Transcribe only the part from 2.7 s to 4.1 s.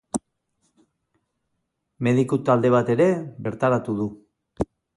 bat ere bertaratu du.